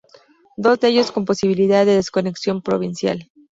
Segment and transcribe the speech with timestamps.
[0.57, 3.29] Dos de ellos con posibilidad de desconexión provincial.